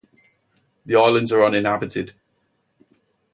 The 0.83 0.95
islands 0.95 1.31
are 1.31 1.45
uninhabited. 1.45 2.13